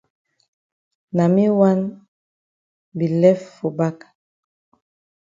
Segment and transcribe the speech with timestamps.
[1.15, 1.79] Na me wan
[2.97, 3.97] do lef for back.